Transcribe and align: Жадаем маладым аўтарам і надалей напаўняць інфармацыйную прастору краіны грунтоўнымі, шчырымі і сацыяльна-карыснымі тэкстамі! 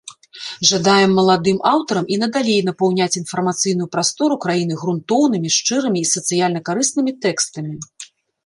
Жадаем 0.69 1.11
маладым 1.17 1.57
аўтарам 1.71 2.05
і 2.15 2.17
надалей 2.23 2.57
напаўняць 2.69 3.09
інфармацыйную 3.21 3.89
прастору 3.97 4.41
краіны 4.47 4.73
грунтоўнымі, 4.85 5.49
шчырымі 5.57 5.99
і 6.07 6.11
сацыяльна-карыснымі 6.17 7.11
тэкстамі! 7.29 7.73